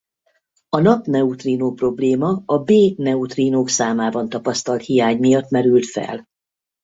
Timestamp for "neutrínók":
2.97-3.69